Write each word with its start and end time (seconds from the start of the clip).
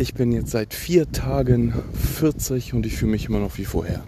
Ich 0.00 0.14
bin 0.14 0.30
jetzt 0.30 0.52
seit 0.52 0.74
vier 0.74 1.10
Tagen 1.10 1.74
40 1.92 2.72
und 2.72 2.86
ich 2.86 2.96
fühle 2.96 3.10
mich 3.10 3.26
immer 3.26 3.40
noch 3.40 3.58
wie 3.58 3.64
vorher. 3.64 4.04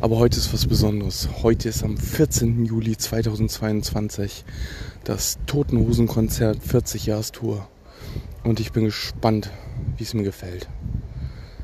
Aber 0.00 0.18
heute 0.18 0.38
ist 0.38 0.52
was 0.52 0.66
Besonderes. 0.66 1.28
Heute 1.42 1.70
ist 1.70 1.82
am 1.82 1.96
14. 1.96 2.64
Juli 2.64 2.96
2022 2.96 4.44
das 5.02 5.38
Totenhosen-Konzert 5.46 6.58
40-Jahres-Tour. 6.58 7.66
Und 8.44 8.60
ich 8.60 8.70
bin 8.70 8.84
gespannt, 8.84 9.50
wie 9.96 10.04
es 10.04 10.14
mir 10.14 10.22
gefällt. 10.22 10.68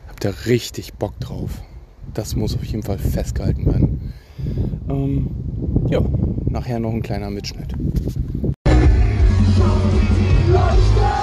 Habt 0.08 0.24
ihr 0.24 0.34
richtig 0.46 0.94
Bock 0.94 1.20
drauf? 1.20 1.62
Das 2.14 2.34
muss 2.34 2.56
auf 2.56 2.64
jeden 2.64 2.82
Fall 2.82 2.98
festgehalten 2.98 3.66
werden. 3.66 4.12
Ähm, 4.88 5.30
ja, 5.88 6.00
nachher 6.46 6.80
noch 6.80 6.92
ein 6.92 7.02
kleiner 7.02 7.30
Mitschnitt. 7.30 7.72
Ich, 10.48 11.17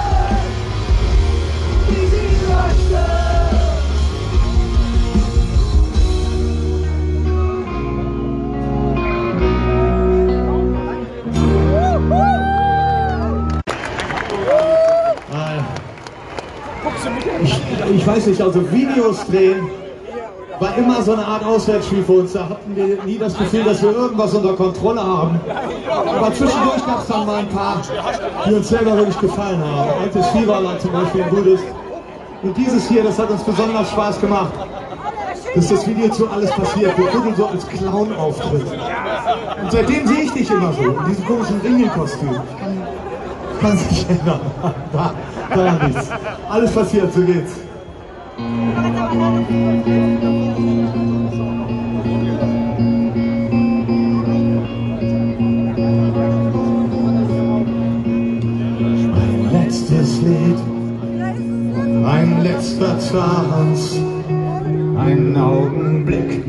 weiß 18.16 18.26
nicht, 18.26 18.40
also 18.40 18.72
Videos 18.72 19.26
drehen 19.26 19.68
war 20.58 20.76
immer 20.78 21.02
so 21.02 21.12
eine 21.12 21.24
Art 21.26 21.44
Auswärtsspiel 21.44 22.02
für 22.02 22.12
uns. 22.12 22.32
Da 22.32 22.48
hatten 22.48 22.74
wir 22.74 23.02
nie 23.04 23.18
das 23.18 23.36
Gefühl, 23.36 23.64
dass 23.64 23.82
wir 23.82 23.90
irgendwas 23.92 24.32
unter 24.32 24.54
Kontrolle 24.54 25.02
haben. 25.04 25.38
Aber 25.86 26.32
zwischendurch 26.32 26.86
gab 26.86 27.02
es 27.02 27.08
dann 27.08 27.26
mal 27.26 27.40
ein 27.40 27.48
paar, 27.48 27.82
die 28.46 28.54
uns 28.54 28.68
selber 28.68 28.96
wirklich 28.96 29.20
gefallen 29.20 29.62
haben. 29.62 29.90
Altes 30.02 30.26
Fieberland 30.28 30.80
zum 30.80 30.92
Beispiel 30.92 31.20
in 31.20 31.28
Buddhist. 31.28 31.64
Und 32.42 32.56
dieses 32.56 32.88
hier, 32.88 33.02
das 33.02 33.18
hat 33.18 33.28
uns 33.28 33.42
besonders 33.42 33.90
Spaß 33.90 34.20
gemacht. 34.20 34.52
Dass 35.54 35.68
das 35.68 35.86
Video 35.86 36.08
zu 36.08 36.28
alles 36.30 36.50
passiert, 36.52 36.92
wo 36.96 37.18
Buddel 37.18 37.34
so 37.36 37.46
als 37.46 37.66
Clown 37.68 38.14
auftritt. 38.16 38.64
Und 39.62 39.72
seitdem 39.72 40.06
sehe 40.06 40.22
ich 40.22 40.32
dich 40.32 40.50
immer 40.50 40.72
so, 40.72 40.82
in 40.82 41.04
diesem 41.06 41.26
komischen 41.26 41.60
Ringelkostüm. 41.60 42.36
Kann 43.60 43.76
sich 43.76 44.08
ändern. 44.08 44.40
Da, 44.92 45.14
da 45.54 45.86
nichts. 45.86 46.08
Alles 46.48 46.72
passiert, 46.72 47.12
so 47.12 47.20
geht's. 47.20 47.65
Ein 48.38 48.44
letztes 59.52 60.20
Lied, 60.20 60.58
ein 62.04 62.42
letzter 62.42 62.98
Tanz, 63.10 63.98
ein 64.98 65.36
Augenblick. 65.36 66.45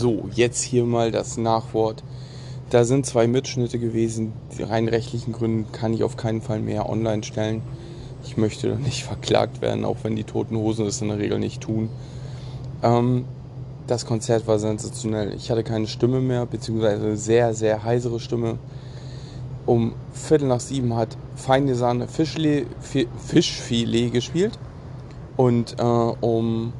So, 0.00 0.28
jetzt 0.32 0.62
hier 0.62 0.84
mal 0.84 1.10
das 1.10 1.38
Nachwort. 1.38 2.04
Da 2.70 2.84
sind 2.84 3.04
zwei 3.04 3.26
Mitschnitte 3.26 3.80
gewesen. 3.80 4.32
Die 4.56 4.62
rein 4.62 4.86
rechtlichen 4.86 5.32
Gründen 5.32 5.72
kann 5.72 5.92
ich 5.92 6.04
auf 6.04 6.16
keinen 6.16 6.40
Fall 6.40 6.60
mehr 6.60 6.88
online 6.88 7.24
stellen. 7.24 7.62
Ich 8.24 8.36
möchte 8.36 8.76
nicht 8.76 9.02
verklagt 9.12 9.60
werden, 9.60 9.84
auch 9.84 9.96
wenn 10.04 10.14
die 10.14 10.22
Toten 10.22 10.56
Hosen 10.56 10.86
es 10.86 11.02
in 11.02 11.08
der 11.08 11.18
Regel 11.18 11.40
nicht 11.40 11.62
tun. 11.62 11.88
Ähm, 12.84 13.24
das 13.88 14.06
Konzert 14.06 14.46
war 14.46 14.60
sensationell. 14.60 15.34
Ich 15.34 15.50
hatte 15.50 15.64
keine 15.64 15.88
Stimme 15.88 16.20
mehr, 16.20 16.46
beziehungsweise 16.46 17.04
eine 17.04 17.16
sehr, 17.16 17.52
sehr 17.52 17.82
heisere 17.82 18.20
Stimme. 18.20 18.60
Um 19.66 19.94
Viertel 20.12 20.46
nach 20.46 20.60
sieben 20.60 20.94
hat 20.94 21.18
Feine 21.34 21.74
Sahne 21.74 22.06
Fischfilet 22.06 22.66
gespielt. 24.12 24.60
Und 25.36 25.74
äh, 25.80 25.82
um 25.82 26.72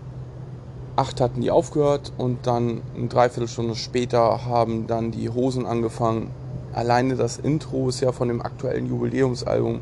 acht 0.99 1.21
hatten 1.21 1.41
die 1.41 1.53
aufgehört 1.53 2.13
und 2.19 2.47
dann 2.47 2.83
eine 2.97 3.07
Dreiviertelstunde 3.07 3.77
später 3.77 4.45
haben 4.47 4.89
dann 4.89 5.13
die 5.13 5.31
Hosen 5.31 5.65
angefangen. 5.65 6.31
Alleine 6.73 7.15
das 7.15 7.39
Intro 7.39 7.89
ist 7.89 8.01
ja 8.01 8.11
von 8.11 8.27
dem 8.27 8.43
aktuellen 8.43 8.87
Jubiläumsalbum 8.87 9.81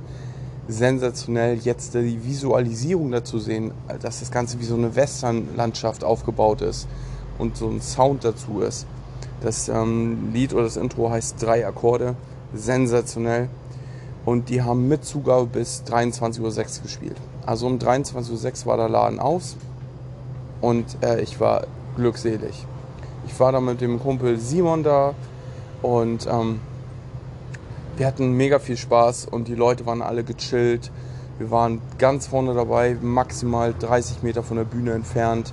sensationell. 0.69 1.57
Jetzt 1.57 1.95
die 1.95 2.23
Visualisierung 2.23 3.11
dazu 3.13 3.39
sehen, 3.39 3.73
dass 4.03 4.21
das 4.21 4.31
Ganze 4.31 4.61
wie 4.61 4.65
so 4.65 4.75
eine 4.75 4.95
Westernlandschaft 4.95 6.05
aufgebaut 6.05 6.61
ist 6.61 6.87
und 7.39 7.57
so 7.57 7.69
ein 7.69 7.81
Sound 7.81 8.23
dazu 8.23 8.61
ist. 8.61 8.87
Das 9.41 9.71
ähm, 9.71 10.33
Lied 10.35 10.53
oder 10.53 10.65
das 10.65 10.77
Intro 10.77 11.11
heißt 11.11 11.43
Drei 11.43 11.67
Akkorde. 11.67 12.15
Sensationell. 12.55 13.49
Und 14.27 14.51
die 14.51 14.61
haben 14.61 14.87
mit 14.87 15.05
Zugabe 15.05 15.47
bis 15.47 15.83
23.06 15.87 16.41
Uhr 16.41 16.83
gespielt. 16.83 17.17
Also 17.47 17.67
um 17.67 17.79
23.06 17.79 18.61
Uhr 18.61 18.67
war 18.67 18.77
der 18.77 18.89
Laden 18.91 19.19
aus 19.19 19.57
und 20.61 21.03
äh, 21.03 21.21
ich 21.21 21.41
war 21.41 21.67
glückselig. 21.97 22.67
Ich 23.27 23.39
war 23.41 23.53
da 23.53 23.61
mit 23.61 23.81
dem 23.81 24.01
Kumpel 24.01 24.39
Simon 24.39 24.83
da 24.83 25.15
und 25.83 26.27
ähm, 26.27 26.61
wir 27.97 28.07
hatten 28.07 28.33
mega 28.33 28.59
viel 28.59 28.77
Spaß 28.77 29.27
und 29.27 29.49
die 29.49 29.55
Leute 29.55 29.87
waren 29.87 30.03
alle 30.03 30.23
gechillt. 30.23 30.91
Wir 31.39 31.51
waren 31.51 31.81
ganz 31.99 32.27
vorne 32.27 32.55
dabei, 32.55 32.97
maximal 33.01 33.75
30 33.79 34.23
Meter 34.23 34.43
von 34.43 34.57
der 34.57 34.65
Bühne 34.65 34.93
entfernt 34.93 35.53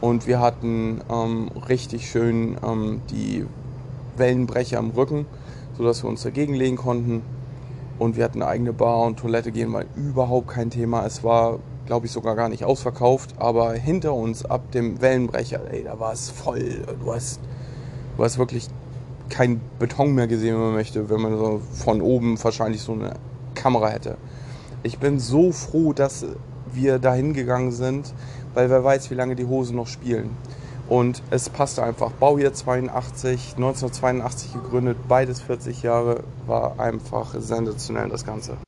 und 0.00 0.26
wir 0.26 0.40
hatten 0.40 1.00
ähm, 1.10 1.50
richtig 1.68 2.08
schön 2.08 2.56
ähm, 2.64 3.00
die 3.10 3.44
Wellenbrecher 4.16 4.78
am 4.78 4.90
Rücken, 4.90 5.26
sodass 5.76 6.02
wir 6.02 6.08
uns 6.08 6.22
dagegen 6.22 6.54
legen 6.54 6.76
konnten. 6.76 7.22
Und 7.98 8.16
wir 8.16 8.24
hatten 8.24 8.42
eine 8.42 8.50
eigene 8.50 8.72
Bar 8.72 9.00
und 9.00 9.18
Toilette 9.18 9.50
gehen 9.50 9.72
war 9.72 9.84
überhaupt 9.96 10.48
kein 10.48 10.70
Thema. 10.70 11.04
Es 11.04 11.24
war, 11.24 11.58
glaube 11.88 12.06
ich, 12.06 12.12
sogar 12.12 12.36
gar 12.36 12.48
nicht 12.50 12.64
ausverkauft. 12.64 13.34
Aber 13.38 13.72
hinter 13.72 14.12
uns, 14.12 14.44
ab 14.44 14.70
dem 14.72 15.00
Wellenbrecher, 15.00 15.60
ey, 15.72 15.82
da 15.82 15.98
war 15.98 16.12
es 16.12 16.30
voll. 16.30 16.84
Du 17.02 17.12
hast, 17.12 17.40
du 18.16 18.22
hast 18.22 18.38
wirklich 18.38 18.68
kein 19.30 19.60
Beton 19.78 20.14
mehr 20.14 20.28
gesehen, 20.28 20.54
wenn 20.54 20.62
man 20.62 20.74
möchte, 20.74 21.10
wenn 21.10 21.20
man 21.20 21.36
so 21.36 21.60
von 21.72 22.00
oben 22.02 22.42
wahrscheinlich 22.42 22.82
so 22.82 22.92
eine 22.92 23.14
Kamera 23.54 23.88
hätte. 23.88 24.16
Ich 24.82 24.98
bin 24.98 25.18
so 25.18 25.50
froh, 25.50 25.92
dass 25.92 26.26
wir 26.72 26.98
dahin 26.98 27.32
gegangen 27.32 27.72
sind, 27.72 28.12
weil 28.52 28.68
wer 28.68 28.84
weiß, 28.84 29.10
wie 29.10 29.14
lange 29.14 29.34
die 29.34 29.46
Hosen 29.46 29.74
noch 29.74 29.86
spielen. 29.86 30.36
Und 30.90 31.22
es 31.30 31.48
passte 31.48 31.82
einfach. 31.82 32.12
Baujahr 32.12 32.52
82, 32.52 33.54
1982 33.56 34.52
gegründet, 34.52 34.98
beides 35.08 35.40
40 35.40 35.82
Jahre, 35.82 36.22
war 36.46 36.78
einfach 36.78 37.34
sensationell 37.38 38.10
das 38.10 38.24
Ganze. 38.26 38.58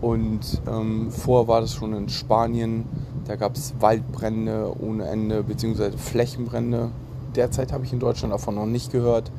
Und 0.00 0.62
ähm, 0.66 1.10
vorher 1.10 1.48
war 1.48 1.60
das 1.60 1.74
schon 1.74 1.92
in 1.92 2.08
Spanien. 2.08 2.86
Da 3.26 3.36
gab 3.36 3.56
es 3.56 3.74
Waldbrände 3.78 4.74
ohne 4.80 5.06
Ende, 5.06 5.42
beziehungsweise 5.42 5.98
Flächenbrände. 5.98 6.90
Derzeit 7.36 7.72
habe 7.72 7.84
ich 7.84 7.92
in 7.92 8.00
Deutschland 8.00 8.32
davon 8.32 8.54
noch 8.54 8.64
nicht 8.64 8.90
gehört. 8.90 9.30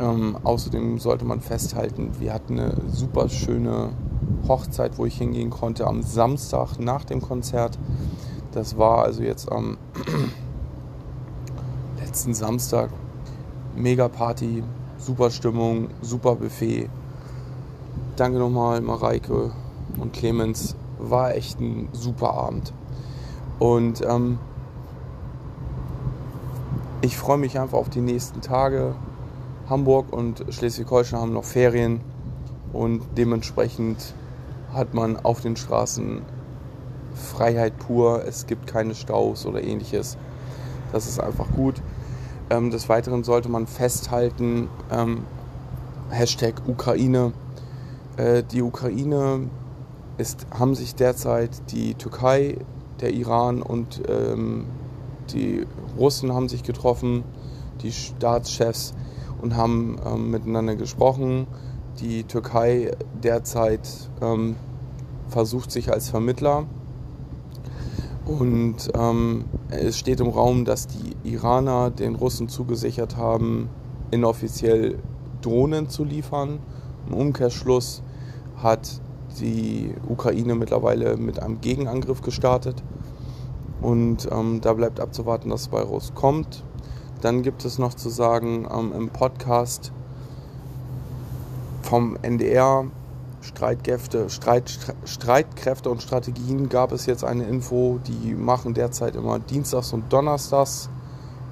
Ähm, 0.00 0.38
außerdem 0.42 0.98
sollte 0.98 1.26
man 1.26 1.42
festhalten, 1.42 2.12
wir 2.18 2.32
hatten 2.32 2.58
eine 2.58 2.74
super 2.90 3.28
schöne 3.28 3.90
Hochzeit, 4.48 4.96
wo 4.96 5.04
ich 5.04 5.18
hingehen 5.18 5.50
konnte 5.50 5.86
am 5.86 6.02
Samstag 6.02 6.78
nach 6.78 7.04
dem 7.04 7.20
Konzert. 7.20 7.78
Das 8.52 8.78
war 8.78 9.04
also 9.04 9.22
jetzt 9.22 9.52
am 9.52 9.76
letzten 12.00 12.32
Samstag. 12.32 12.88
Mega 13.76 14.08
Party, 14.08 14.64
super 14.98 15.30
Stimmung, 15.30 15.88
super 16.00 16.36
Buffet. 16.36 16.88
Danke 18.16 18.38
nochmal 18.38 18.80
Mareike 18.80 19.52
und 19.98 20.12
Clemens. 20.12 20.76
War 20.98 21.34
echt 21.34 21.60
ein 21.60 21.88
super 21.92 22.34
Abend. 22.34 22.72
Und 23.58 24.02
ähm, 24.02 24.38
ich 27.00 27.16
freue 27.16 27.38
mich 27.38 27.58
einfach 27.58 27.78
auf 27.78 27.90
die 27.90 28.00
nächsten 28.00 28.40
Tage. 28.40 28.94
Hamburg 29.68 30.12
und 30.12 30.44
Schleswig-Holstein 30.50 31.20
haben 31.20 31.32
noch 31.32 31.44
Ferien 31.44 32.00
und 32.72 33.02
dementsprechend 33.16 34.14
hat 34.72 34.94
man 34.94 35.16
auf 35.16 35.40
den 35.40 35.56
Straßen 35.56 36.22
Freiheit 37.14 37.78
pur, 37.78 38.24
es 38.26 38.46
gibt 38.46 38.66
keine 38.66 38.94
Staus 38.94 39.46
oder 39.46 39.62
ähnliches. 39.62 40.16
Das 40.92 41.06
ist 41.06 41.20
einfach 41.20 41.46
gut. 41.56 41.82
Ähm, 42.50 42.70
des 42.70 42.88
Weiteren 42.88 43.24
sollte 43.24 43.48
man 43.48 43.66
festhalten, 43.66 44.68
ähm, 44.90 45.24
Hashtag 46.10 46.62
Ukraine. 46.66 47.32
Äh, 48.16 48.42
die 48.42 48.62
Ukraine 48.62 49.50
ist, 50.18 50.46
haben 50.50 50.74
sich 50.74 50.94
derzeit 50.94 51.72
die 51.72 51.94
Türkei, 51.94 52.58
der 53.00 53.12
Iran 53.12 53.62
und 53.62 54.02
ähm, 54.08 54.66
die 55.32 55.66
Russen 55.98 56.32
haben 56.32 56.48
sich 56.48 56.62
getroffen, 56.62 57.24
die 57.82 57.92
Staatschefs 57.92 58.94
und 59.40 59.56
haben 59.56 59.98
ähm, 60.06 60.30
miteinander 60.30 60.76
gesprochen. 60.76 61.46
Die 62.00 62.24
Türkei 62.24 62.92
derzeit 63.22 63.88
ähm, 64.20 64.56
versucht 65.28 65.70
sich 65.70 65.92
als 65.92 66.10
Vermittler 66.10 66.66
und 68.24 68.90
ähm, 68.94 69.44
es 69.70 69.98
steht 69.98 70.20
im 70.20 70.28
Raum, 70.28 70.64
dass 70.64 70.86
die 70.86 71.16
Iraner 71.24 71.90
den 71.90 72.14
Russen 72.14 72.48
zugesichert 72.48 73.16
haben, 73.16 73.68
inoffiziell 74.10 74.98
Drohnen 75.40 75.88
zu 75.88 76.04
liefern. 76.04 76.60
Im 77.08 77.14
Umkehrschluss 77.14 78.02
hat 78.62 79.00
die 79.40 79.94
Ukraine 80.08 80.54
mittlerweile 80.54 81.16
mit 81.16 81.40
einem 81.40 81.60
Gegenangriff 81.60 82.22
gestartet. 82.22 82.82
Und 83.80 84.28
ähm, 84.30 84.60
da 84.60 84.72
bleibt 84.74 85.00
abzuwarten, 85.00 85.50
dass 85.50 85.68
bei 85.68 85.82
rauskommt. 85.82 86.62
Dann 87.20 87.42
gibt 87.42 87.64
es 87.64 87.78
noch 87.78 87.94
zu 87.94 88.08
sagen 88.08 88.68
ähm, 88.72 88.92
im 88.96 89.08
Podcast 89.08 89.92
vom 91.82 92.16
NDR 92.22 92.86
Streitkräfte, 93.42 94.30
Streit, 94.30 94.78
Streitkräfte 95.04 95.90
und 95.90 96.00
Strategien 96.00 96.68
gab 96.68 96.92
es 96.92 97.06
jetzt 97.06 97.24
eine 97.24 97.44
Info, 97.44 97.98
die 98.06 98.34
machen 98.34 98.72
derzeit 98.72 99.16
immer 99.16 99.40
Dienstags 99.40 99.92
und 99.92 100.12
Donnerstags 100.12 100.88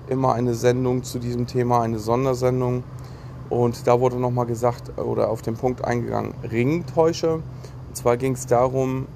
immer 0.08 0.34
eine 0.34 0.54
Sendung 0.54 1.02
zu 1.02 1.18
diesem 1.18 1.46
Thema, 1.46 1.82
eine 1.82 1.98
Sondersendung. 1.98 2.84
Und 3.50 3.86
da 3.86 4.00
wurde 4.00 4.16
nochmal 4.16 4.46
gesagt 4.46 4.98
oder 4.98 5.28
auf 5.28 5.42
den 5.42 5.54
Punkt 5.54 5.84
eingegangen, 5.84 6.34
Ringtäusche. 6.50 7.34
Und 7.34 7.96
zwar 7.96 8.16
ging 8.16 8.32
es 8.32 8.46
darum, 8.46 9.06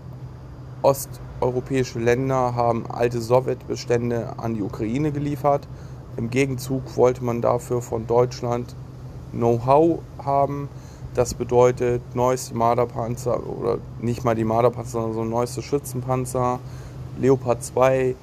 osteuropäische 0.83 1.99
Länder 1.99 2.55
haben 2.55 2.85
alte 2.91 3.21
Sowjetbestände 3.21 4.35
an 4.37 4.55
die 4.55 4.63
Ukraine 4.63 5.13
geliefert. 5.13 5.67
Im 6.17 6.31
Gegenzug 6.31 6.97
wollte 6.97 7.25
man 7.25 7.41
dafür 7.41 7.81
von 7.81 8.07
Deutschland 8.07 8.75
Know-how 9.33 10.01
haben 10.25 10.69
das 11.15 11.35
bedeutet 11.35 12.03
neueste 12.17 12.57
Marderpanzer 12.57 13.41
oder 13.47 13.79
nicht 14.01 14.25
mal 14.25 14.35
die 14.35 14.43
Marderpanzer, 14.43 14.91
sondern 14.91 15.15
so 15.15 15.25
neueste 15.25 15.63
Schützenpanzer, 15.63 16.59
Leopard 17.21 17.63
2 17.63 18.17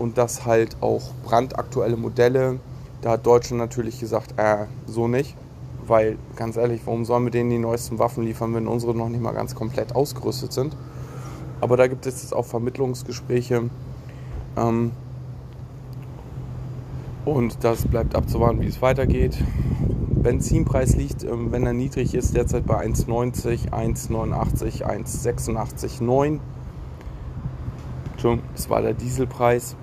und 0.00 0.18
das 0.18 0.44
halt 0.44 0.76
auch 0.80 1.02
brandaktuelle 1.24 1.96
Modelle. 1.96 2.58
Da 3.02 3.12
hat 3.12 3.26
Deutschland 3.26 3.60
natürlich 3.60 4.00
gesagt, 4.00 4.34
äh, 4.36 4.66
so 4.86 5.06
nicht. 5.06 5.36
Weil, 5.86 6.16
ganz 6.36 6.56
ehrlich, 6.56 6.82
warum 6.84 7.04
sollen 7.04 7.24
wir 7.24 7.30
denen 7.30 7.50
die 7.50 7.58
neuesten 7.58 7.98
Waffen 7.98 8.24
liefern, 8.24 8.54
wenn 8.54 8.66
unsere 8.66 8.94
noch 8.94 9.08
nicht 9.08 9.22
mal 9.22 9.32
ganz 9.32 9.54
komplett 9.54 9.94
ausgerüstet 9.94 10.52
sind? 10.52 10.76
Aber 11.60 11.76
da 11.76 11.86
gibt 11.86 12.06
es 12.06 12.22
jetzt 12.22 12.34
auch 12.34 12.46
Vermittlungsgespräche. 12.46 13.70
Ähm, 14.56 14.92
und 17.24 17.64
das 17.64 17.86
bleibt 17.86 18.14
abzuwarten, 18.14 18.60
wie 18.60 18.66
es 18.66 18.82
weitergeht. 18.82 19.36
Benzinpreis 20.10 20.96
liegt, 20.96 21.22
ähm, 21.24 21.52
wenn 21.52 21.66
er 21.66 21.72
niedrig 21.72 22.14
ist, 22.14 22.34
derzeit 22.34 22.66
bei 22.66 22.84
1,90, 22.84 23.70
1,89, 23.72 24.82
1,86, 24.84 26.02
9. 26.02 26.40
Entschuldigung, 28.12 28.48
das 28.54 28.70
war 28.70 28.82
der 28.82 28.94
Dieselpreis. 28.94 29.76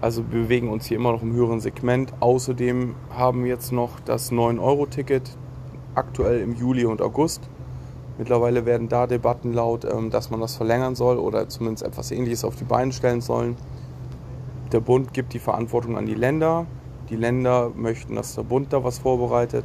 Also 0.00 0.24
wir 0.30 0.42
bewegen 0.42 0.70
uns 0.70 0.86
hier 0.86 0.96
immer 0.96 1.12
noch 1.12 1.22
im 1.22 1.32
höheren 1.32 1.60
Segment. 1.60 2.12
Außerdem 2.20 2.94
haben 3.10 3.44
wir 3.44 3.50
jetzt 3.50 3.70
noch 3.70 4.00
das 4.00 4.32
9-Euro-Ticket, 4.32 5.36
aktuell 5.94 6.40
im 6.40 6.54
Juli 6.54 6.86
und 6.86 7.02
August. 7.02 7.48
Mittlerweile 8.16 8.66
werden 8.66 8.88
da 8.88 9.06
Debatten 9.06 9.52
laut, 9.52 9.84
ähm, 9.84 10.10
dass 10.10 10.30
man 10.30 10.40
das 10.40 10.56
verlängern 10.56 10.94
soll 10.94 11.18
oder 11.18 11.48
zumindest 11.48 11.84
etwas 11.84 12.10
Ähnliches 12.10 12.44
auf 12.44 12.56
die 12.56 12.64
Beine 12.64 12.92
stellen 12.92 13.20
sollen. 13.20 13.56
Der 14.72 14.80
Bund 14.80 15.12
gibt 15.12 15.32
die 15.32 15.38
Verantwortung 15.38 15.96
an 15.96 16.06
die 16.06 16.14
Länder. 16.14 16.66
Die 17.10 17.16
Länder 17.16 17.72
möchten, 17.74 18.14
dass 18.14 18.34
der 18.34 18.42
Bund 18.42 18.72
da 18.72 18.84
was 18.84 18.98
vorbereitet. 19.00 19.64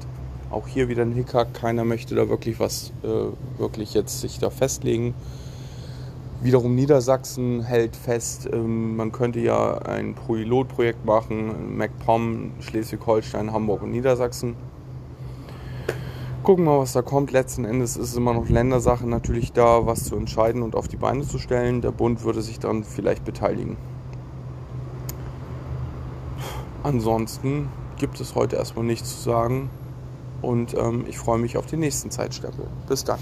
Auch 0.50 0.68
hier 0.68 0.90
wieder 0.90 1.04
ein 1.04 1.12
Hickhack. 1.12 1.54
Keiner 1.54 1.86
möchte 1.86 2.16
da 2.16 2.28
wirklich 2.28 2.60
was, 2.60 2.92
äh, 3.04 3.60
wirklich 3.60 3.94
jetzt 3.94 4.22
sich 4.22 4.40
da 4.40 4.50
festlegen. 4.50 5.14
Wiederum 6.46 6.76
Niedersachsen 6.76 7.64
hält 7.64 7.96
fest, 7.96 8.48
ähm, 8.54 8.96
man 8.96 9.12
könnte 9.12 9.40
ja 9.40 9.80
ein 9.80 10.14
Pilotprojekt 10.14 11.04
machen, 11.04 11.76
MacPom, 11.76 12.52
Schleswig-Holstein, 12.60 13.52
Hamburg 13.52 13.82
und 13.82 13.90
Niedersachsen. 13.90 14.56
Gucken 16.44 16.66
wir 16.66 16.74
mal, 16.74 16.82
was 16.82 16.94
da 16.94 17.02
kommt. 17.02 17.32
Letzten 17.32 17.66
Endes 17.66 17.98
ist 17.98 18.10
es 18.10 18.16
immer 18.16 18.36
noch 18.36 18.48
Ländersache 18.48 19.08
natürlich 19.08 19.54
da, 19.54 19.88
was 19.88 20.04
zu 20.04 20.16
entscheiden 20.18 20.62
und 20.62 20.76
auf 20.76 20.88
die 20.88 20.98
Beine 20.98 21.24
zu 21.24 21.40
stellen. 21.40 21.82
Der 21.82 21.90
Bund 21.90 22.24
würde 22.24 22.44
sich 22.44 22.60
dann 22.60 22.84
vielleicht 22.84 23.26
beteiligen. 23.26 23.76
Ansonsten 26.84 27.70
gibt 27.98 28.22
es 28.22 28.36
heute 28.36 28.58
erstmal 28.58 28.86
nichts 28.86 29.16
zu 29.16 29.32
sagen 29.32 29.72
und 30.44 30.76
ähm, 30.76 31.06
ich 31.08 31.18
freue 31.18 31.40
mich 31.40 31.58
auf 31.58 31.66
den 31.66 31.80
nächsten 31.80 32.12
Zeitstempel. 32.12 32.68
Bis 32.88 33.04
dann. 33.04 33.18